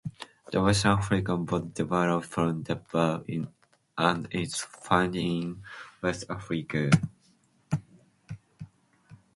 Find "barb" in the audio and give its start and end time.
1.45-1.75, 2.77-3.29